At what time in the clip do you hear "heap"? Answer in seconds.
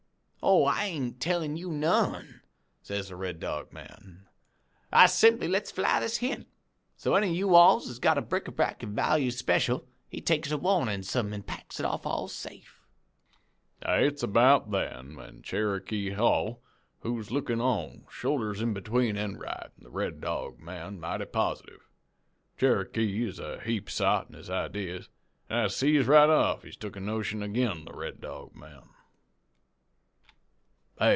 23.61-23.91